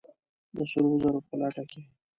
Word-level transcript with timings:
د 0.55 0.57
سرو 0.71 0.91
زرو 1.01 1.19
په 1.27 1.33
لټه 1.39 1.63
کې! 1.71 1.81